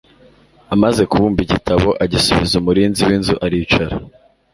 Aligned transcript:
«Amaze 0.73 1.01
kubumba 1.09 1.39
igitabo, 1.45 1.89
agisubiza 2.03 2.53
umurinzi 2.57 3.01
w'inzu, 3.07 3.33
aricara.» 3.45 3.95